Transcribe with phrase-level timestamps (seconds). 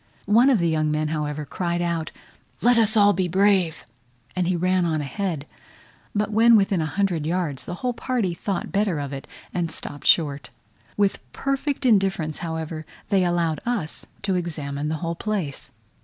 [0.25, 2.09] One of the young men, however, cried out,
[2.63, 3.83] "Let us all be brave,"
[4.35, 5.45] and ran on ahead;
[6.15, 10.07] but when within a hundred yards, the whole party thought better of it, and stopped
[10.07, 10.49] short.
[10.97, 15.69] With perfect indifference, however, they allowed us to examine the whole place.